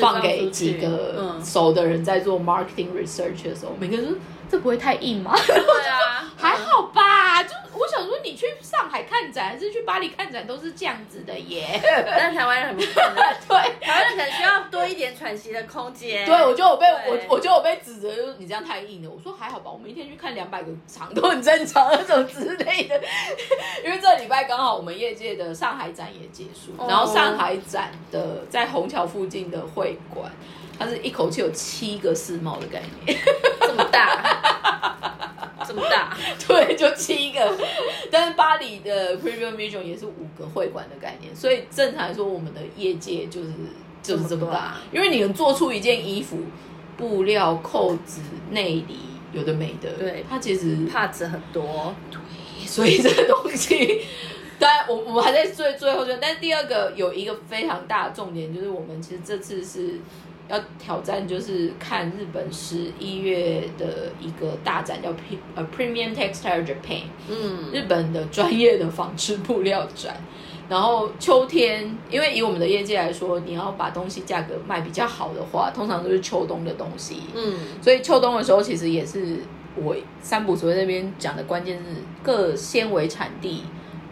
[0.00, 4.16] 放给几个嗯，熟的人在做 marketing research 的时候，每个人说
[4.50, 5.34] 这不会太硬吗？
[5.46, 7.02] 对啊， 还好吧，
[8.26, 11.80] 你去上海看展还是去巴黎看展都是这样子的耶。
[12.04, 13.14] 但台湾人很不可能，
[13.46, 13.56] 对。
[13.80, 16.26] 台湾人可能需要多一点喘息的空间。
[16.26, 19.08] 对，我就我被我对我就我被指责，就是你这样太硬了。
[19.08, 23.00] 我说还好吧，我们一天去看两百个场都很正常，那种之类的。
[23.84, 30.28] 因为这礼拜刚好我们业界的上海展也结束，哦然后上海展的在虹桥附近的会馆，
[30.76, 33.16] 它是一口气有七个世贸的概念，
[33.60, 35.15] 这么大，
[35.64, 36.16] 这么大，
[36.46, 37.56] 对，就七个。
[38.10, 43.50] 但是巴黎的 Premium Vision 也是五个会馆的概念，所以正常来说，我们的业界就是
[44.02, 44.76] 就是这么大。
[44.92, 46.38] 因为你能做出一件衣服，
[46.96, 48.98] 布料、扣子、内里，
[49.32, 52.18] 有的没的，对它其实帕子很多，对
[52.66, 54.02] 所以这个东西，
[54.58, 60.00] 当然我我们还在最最后就，但是第二个有一个非常大的重点，就是我们其实这次是
[60.48, 70.16] 要挑战，就是看日本十一月的一个大展，叫 P 呃 Premium Textile Japan，嗯，日本的专业的纺织布料展。
[70.68, 77.22] 然后秋天，因为以我们的业界来说，你要把东西价格卖比较好的话，通常都是秋冬的东西。
[77.34, 79.38] 嗯，所以秋冬的时候，其实也是
[79.76, 81.84] 我三浦所谓那边讲的关键是
[82.20, 83.62] 各纤维产地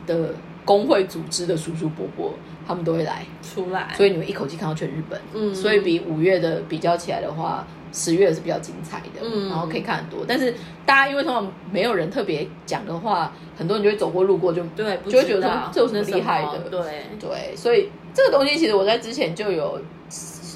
[0.07, 0.33] 的
[0.65, 2.33] 工会组织的叔叔伯伯，
[2.67, 5.21] 他们都会来，出来，所以你们一口气看到全日本。
[5.35, 5.55] 嗯。
[5.55, 9.49] 所以比五月的比较起来的话，十月是比较精彩的，嗯。
[9.49, 10.25] 然后可以看很多。
[10.27, 10.55] 但是
[10.87, 16.59] 大家因为通常没有人特别讲的话，很多人就会走过路过就对，不就会觉得这有什么厉害的？
[16.71, 19.81] 对，对，所以这个东西其实我在之前就有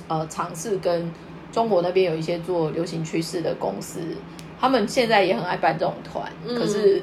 [0.09, 1.11] 呃尝试跟
[1.53, 4.01] 中国那边有一些做流行趋势的公司，
[4.61, 6.55] 他们现在也很爱办这种团，嗯。
[6.59, 7.03] 可是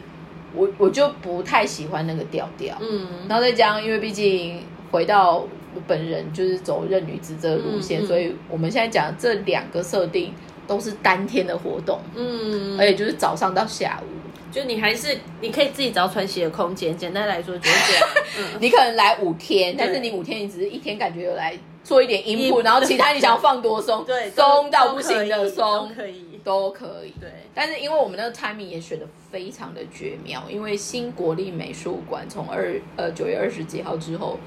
[0.53, 2.77] 我我就不太喜欢那个调调。
[2.79, 10.33] 嗯，然后再加上，因为毕竟回到我本人就是走任女子这个路线，嗯嗯所以我们现在讲这两个设定
[10.67, 14.07] 都是当天的活动，嗯，而且就是早上到下午。
[14.51, 18.07] 就你还是你可以自己找喘息的空间，简单来说就是这样，
[18.39, 27.13] 嗯， 你可能来五天，但是你五天你只是一天感觉有来做一点音音谱，然后其他你想要放多松， 对，松到不行的松都可以，都可以。
[27.19, 34.39] 对，但是因为我们那个 timing 也选的非常的绝妙，因为新国立美术馆从二呃九月二十几号之后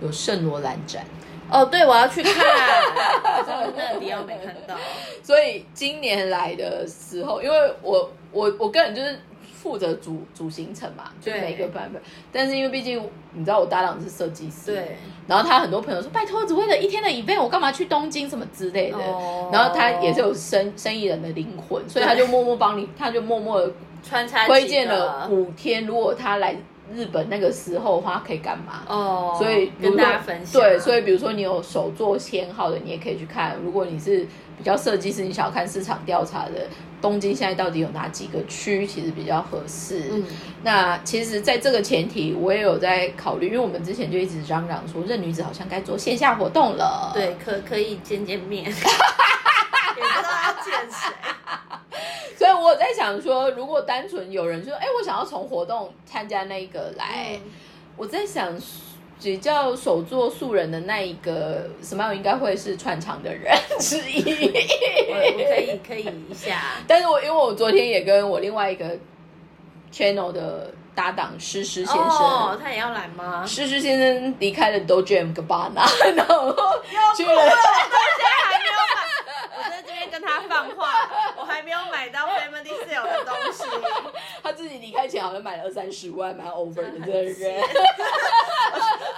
[0.00, 1.04] 有圣罗兰展，
[1.50, 2.34] 哦，对，我要去看，
[3.46, 4.74] 真的那个迪奥没看到，
[5.22, 12.00] 所以今年来的时候，因为我我我个人就是负责主主行程嘛，就每个版本。
[12.30, 18.98] 但是因为毕竟你知道我搭档是设计师，对，然后他很多朋友说拜托，只为了一天的 event，我干嘛去东京什么之类的。
[18.98, 19.48] 哦。
[19.52, 26.54] 然后他也是有生生意人的灵魂，所以他就默默帮你，他就默默的穿插推荐了五天，如果他来
[26.94, 28.82] 日本那个时候的话，可以干嘛？
[28.88, 33.56] 哦，所以跟大家分享，对，所以比如说你有手作偏好的，你也可以去看。
[33.62, 36.66] 如果你是比较设计师，你想要看市场调查的，
[37.02, 40.04] 东京现在到底有哪几个区其实比较合适？
[40.12, 40.24] 嗯，
[40.62, 47.10] 那其实，在这个前提，我也有在考虑，因为我们之前就一直嚷嚷说，任女子好像该做线下活动了。
[47.12, 51.12] 对，可可以见见面， 也不知道要见谁，
[52.38, 57.50] 所以我在想说，如果单纯有人说，哎，我想要从活动参加那个来，嗯
[57.96, 58.56] 我在想。
[59.18, 64.20] 比较手作素人的那一个 Smile 应该会是串场的人之一。
[65.08, 68.90] 我我可以可以一下， 但是我因为我昨天也跟我另外一个
[69.90, 73.42] channel 的搭档诗诗先生，哦，他也要来吗？
[73.46, 76.52] 诗诗先生离开了 Dojem Gabbana， 然后
[77.16, 77.40] 去了。
[77.40, 79.00] 还没有买，
[79.56, 83.62] 我在这边跟他放话，我还没有买到 Family Sale 的东西，
[84.42, 87.62] 他自己离开前好像买了二三十万，蛮 over 的这个人。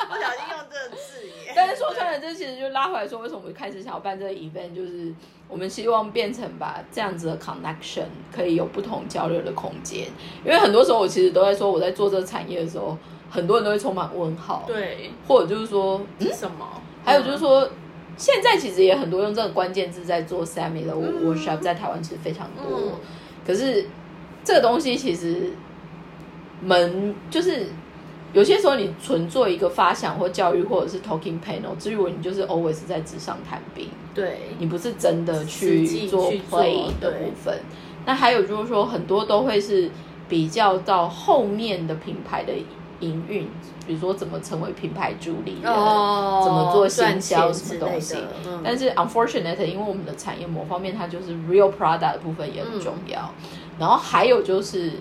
[0.08, 1.54] 不小心用这个字眼。
[1.54, 5.12] 但是说穿了，了，这其实就拉回来说，为什么我们开始想要办这个 event，就是
[5.48, 10.06] 我们希望变成把这样子的 connection 可以有不同交流的空间。
[10.44, 12.96] 因为很多时候我其实都在说，我在做这个产业的时候，
[13.30, 16.66] 很多人都会充满问号，对，或者就是说，是什么？
[17.04, 17.68] 还有就是说，
[18.16, 22.64] 现在其实也很多用这个关键字在做 Sammy 的 workshop，在台湾其实非常多。
[22.78, 22.92] 嗯
[23.46, 23.88] 可是
[24.48, 25.50] 这个东西其实
[26.62, 27.66] 门就是
[28.32, 37.60] 有些时候你纯做一个发想或教育或者是 talking panel，至于我你就是 always 在纸上谈兵，对，你不是真的去做 play 的部分。
[38.06, 39.90] 那还有就是说，很多都会是
[40.30, 42.54] 比较到后面的品牌的
[43.00, 43.46] 营运，
[43.86, 48.16] 比如说怎么成为品牌助理人，哦怎么做行赚销什么东西。
[48.46, 53.30] 嗯但是 unfortunate，因为我们的产业某方面它就是 real product 的部分也很重要。
[53.42, 54.92] 嗯然后还有就是，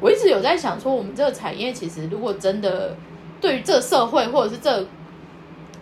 [0.00, 2.96] 我一直有在想说，我们这个产业其实如果真的
[3.40, 4.86] 对于这个社会或者是这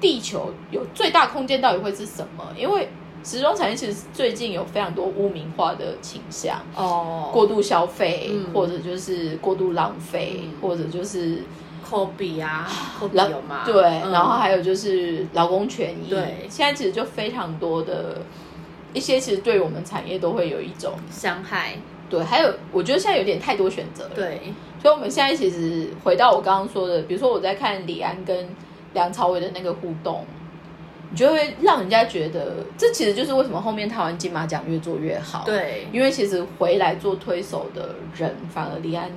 [0.00, 2.44] 地球有最大空间，到底会是什么？
[2.56, 2.88] 因为
[3.24, 6.60] 时装产业其实最近有非常多污名化的倾向。
[6.74, 11.44] 哦，过度消费，嗯或者就是过度浪费，嗯或者就是
[11.88, 12.68] 科比啊，
[12.98, 13.62] 科比有吗？
[13.64, 16.10] 对，嗯然后还有就是劳工权益。
[16.10, 18.22] 对现在其实就非常多的
[18.92, 21.76] 一些，其实对我们产业都会有一种伤害，
[22.12, 24.40] 对，还有我觉得现在有点太多选择了。，对，
[24.80, 28.48] 所以我们现在其实回到我刚刚说的，比如说我在看李安跟
[28.92, 30.24] 梁朝伟的那个互动。
[31.14, 35.44] 你就会让人家觉得，这其实就是为什么后面台湾金马奖越做越好。
[35.44, 39.10] 对，因为其实回来做推手的人，反而李安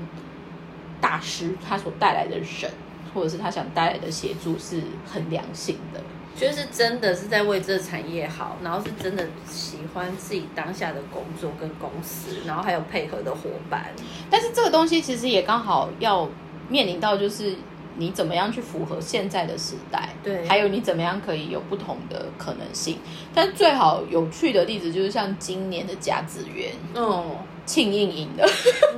[1.00, 2.70] 大师他所带来的人，
[3.14, 6.02] 或者是他想带来的协助是很良性的。
[6.38, 13.92] 就是真的是在为这个产业好，然后是真的喜欢自己当下的工作跟公司，然后还有配合的伙伴。
[14.30, 16.30] 但是这个东西其实也刚好要
[16.68, 17.56] 面临到，就是
[17.98, 22.98] 你怎么样去符合现在的时代，对还有你怎么样可以有不同的可能性。
[23.34, 28.46] 但最好有趣的例子就是像今年的甲子园哦，庆应赢的，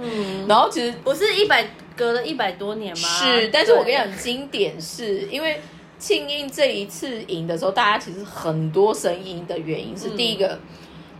[0.02, 3.08] 嗯， 然后其实不是一百隔了一百多年吗？
[3.08, 5.62] 是，但是我跟你对讲，经典是因为
[6.00, 10.60] 庆应这一次赢的时候，大家其实很多声音的原因是，嗯第一个，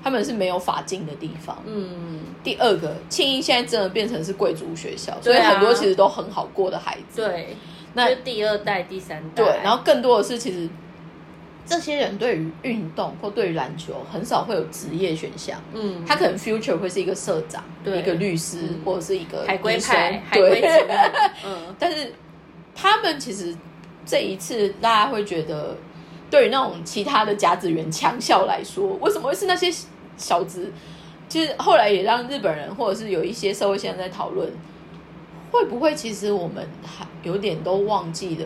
[0.03, 7.25] 他们是没有法禁的地方；嗯，第二个，庆应现在真的变成是贵族学校，所以很多其实都很好过的孩子。
[7.25, 7.55] 对，
[7.93, 10.69] 那就第二代、第三代，对，然后更多的是其实。
[11.69, 17.99] 这些人对于运动或对于篮球很少会有职业选项，嗯，他可能 future 会是一个社长、对。
[17.99, 18.82] 一个律师、嗯。
[18.86, 20.88] 或者是一个海龟医生派、海归对，
[21.45, 22.13] 嗯，但是
[22.73, 23.53] 他们其实
[24.07, 25.75] 这一次大家会觉得，
[26.31, 29.69] 对于那种其他的甲子园强校来说，为什么会是那些
[30.15, 30.71] 小子？
[31.29, 34.49] 其实后来也让日本人或者是有一些社会现在在讨论，
[35.51, 38.45] 会不会其实我们还有点都忘记了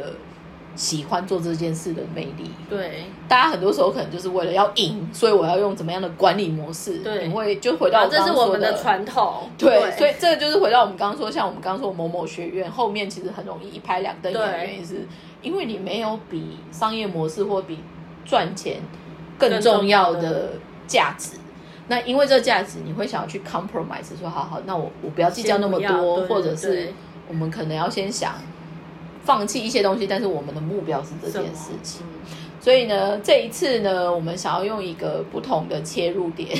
[0.75, 2.49] 喜欢做这件事的魅力？
[2.67, 6.99] 对，大家很多时候可能就是为了要赢，所以我要用怎么样的管理模式？
[6.99, 15.07] 对你会就回到这是我们的传统，对，所以这个就是回到我们刚刚说，像我们刚刚说某某学院后面其实很容易一拍两瞪眼的对原因是，
[15.41, 17.79] 因为你没有比商业模式或比
[18.25, 18.81] 赚钱
[19.37, 20.53] 更重要的
[20.87, 21.37] 价值。
[21.87, 26.93] 那因为这个价值，你会想要去 compromise，说好好，那我我不要计较那么多，或者是
[27.27, 28.35] 我们可能要先想
[29.23, 32.01] 放弃一些东西，但是我们的目标是这件事情。
[32.01, 32.37] 嗯。
[32.61, 36.55] 所以呢，这一次呢，我们想要用一个不同的切入点，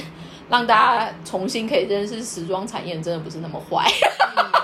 [0.50, 3.86] 让大家重新可以认识时装产业真的不是那么坏，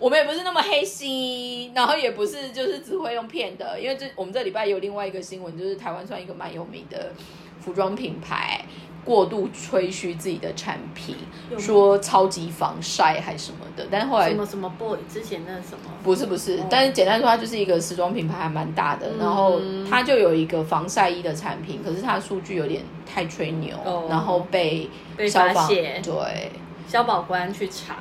[0.00, 3.78] 我们也不是那么黑心，然后也不是就是只会用骗的。
[3.80, 7.12] 因为这我们这礼拜有另外一个新闻，就是台湾算一个蛮有名的
[7.60, 8.64] 服装品牌。
[9.02, 11.16] 过度吹嘘自己的产品
[11.58, 19.06] 说超级防晒还什么的，但后来什么什么 boy 之前那什么，不是不是哦，但是简单说，它就是一个时装品牌，还蛮大的。
[19.08, 24.86] 嗯然后它就有一个防晒衣的产品，可是它的数据有点太吹牛，哦然后被
[25.16, 26.50] 被消防对。
[26.90, 27.98] 消保官去查，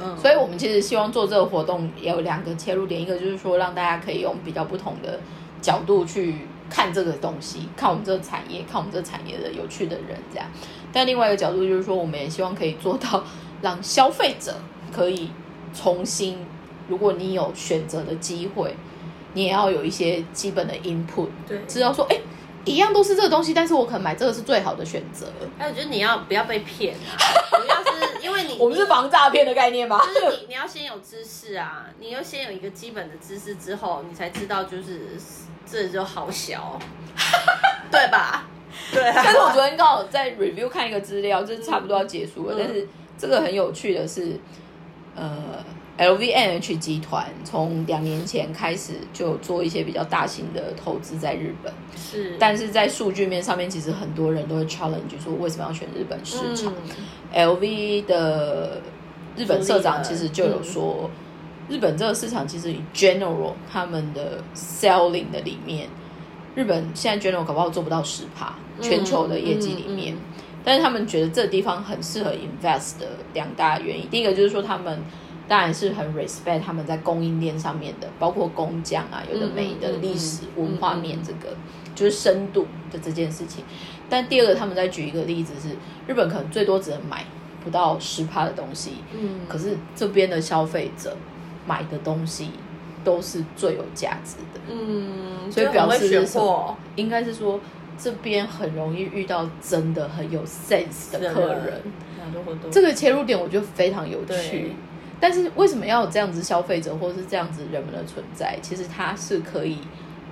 [0.00, 5.20] 嗯所以我们其实希望做这个活动也有两个切入点，一个就是说让大家可以用比较不同的
[5.60, 10.48] 角度去看这个东西，看我们这个产业，看我们这个产业的有趣的人这样。
[10.90, 13.22] 但另外一个角度就是说，我们也希望可以做到
[13.60, 14.54] 让消费者
[14.90, 15.30] 可以
[15.74, 16.38] 重新，
[16.88, 18.74] 如果你有选择的机会，
[19.34, 22.18] 你也要有一些基本的 input，对，知道说，哎，
[22.64, 25.26] 一样都是这个东西，但是我可能买这个是最好的选择。
[25.58, 27.06] 还有就是你要不要被骗啊？
[27.60, 27.99] 主要是
[28.60, 29.98] 我们是防诈骗的概念吗？
[30.06, 35.08] 就是你你要先有知识啊，你要先有一个基本的知识之后，你才知道就是
[35.64, 36.78] 这就好小，
[37.90, 38.46] 对吧？
[38.92, 42.56] 对啊，但是我昨天刚好在 review 看一个资料，就是差不多要结束了。
[42.56, 42.88] 嗯但是
[43.18, 44.38] 这个很有趣的是，
[45.16, 45.64] 呃
[45.98, 56.72] LVMH 集团从两年前开始就做一些比较大型的投资在日本，是，但是在数据面上面，其实很多人都会 challenge 说为什么要选日本市场。
[56.72, 56.90] 嗯
[57.34, 58.80] LV 的
[59.36, 61.10] 日本社长其实就有说，
[61.68, 65.88] 日本这个市场其实以 general 他们的 selling 的里面，
[66.54, 70.14] 日本现在 general 搞不好做不到十趴，全球的业绩里面。
[70.14, 70.20] 嗯嗯
[70.62, 75.00] 但是他们觉得这个地方很适合 invest 的两大原因，第一个就是说他们
[75.48, 81.56] 当然是很 respect 他们在供应链上面的，包括工匠啊，有的美的历史文化面这个
[81.94, 83.64] 就是深度的这件事情。
[84.10, 87.24] 但第二个，他们再举一个例子是，日本可能最多只能买
[87.64, 91.16] 不到十趴的东西，嗯，可是这边的消费者
[91.66, 92.50] 买的东西
[93.04, 97.60] 都是最有价值的，嗯，所以表示是什么货应该是说
[97.96, 101.80] 这边很容易遇到真的很有 sense 的客人，
[102.70, 104.72] 这个切入点我觉得非常有趣。
[105.22, 108.58] 但是为什么要有这样子消费者或是这样子人们的存在？
[108.62, 109.76] 其实它是可以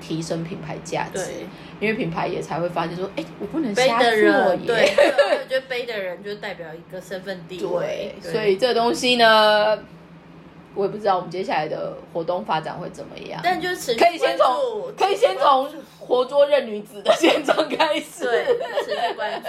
[0.00, 1.46] 提升品牌价值，对。
[1.80, 4.66] 因为品牌也才会发现说，哎，我不能背瞎做的人，耶。
[4.66, 8.14] 对，我觉得背的人就代表一个身份地位。
[8.20, 9.78] 对，，所以这个东西呢，
[10.74, 13.40] 我也不知道我们接下来的活动发展会怎么样。
[13.44, 15.70] 但就是持续可以先从可以先从
[16.00, 18.24] 活捉任女子的现状开始。
[18.24, 18.44] 对
[18.84, 19.48] 持续关注，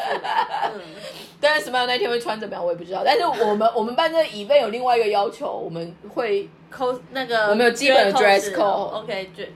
[0.75, 0.81] 嗯，
[1.41, 3.01] 但是 Smile 那天会穿怎么样，我也不知道。
[3.03, 9.47] 但是我们我们班这个 event 有另外一个要求，我们会扣那个我们有基本的 dress code code，OK，dress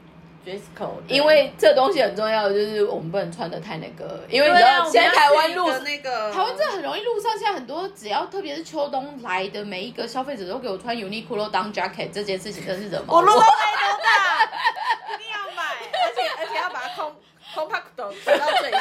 [0.45, 6.31] dress code，因为这东西很重要的就是我们不能穿的太那个，因为你知道现在台湾路那个。
[6.31, 13.21] 台湾真的很容易路上现在很多只要特别是秋冬来的每一个消费者都给我穿 Uniqlo 当 jacket 这件事情真是惹毛我。
[13.21, 14.43] 如果太多大，
[15.15, 16.81] 一定要买，而且而且要把
[17.53, 18.79] 它空空 pack 折到最小，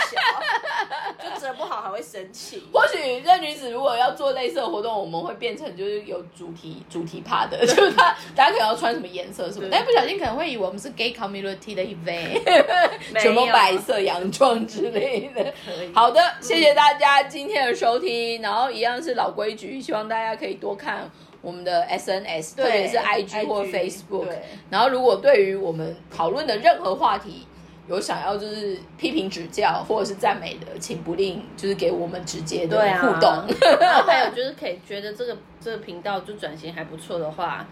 [1.22, 2.62] 就折不好还会生气。
[2.72, 12.42] 或许任女子如果要做类似的活动，我们会变成就是有主题主题趴的， 就是她大家可能要穿什么颜色什么，对但不小心可能会以为我们是 gay community 的 event，
[13.12, 15.52] 没有什么白色洋装之类的。
[15.94, 21.10] 好的，谢谢大家今天的收听，然后一样是老规矩，希望大家可以多看
[21.40, 24.26] 我们的 SNS，特别是 IG 或 Facebook。
[24.26, 27.46] 对然后如果对于我们讨论的任何话题，
[27.88, 33.44] 有想要就是批评指教或者是赞美的，请不吝就是给我们直接的互动。
[33.80, 37.66] 然后还有就是可以觉得这个这个频道就转型还不错的话，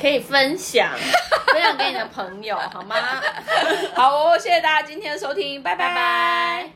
[0.00, 0.90] 可以分享
[1.52, 2.96] 分享给你的朋友，好吗？
[3.94, 6.70] 好哦，谢谢大家今天的收听，拜拜拜。